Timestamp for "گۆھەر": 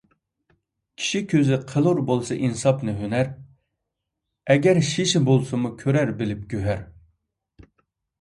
6.55-6.83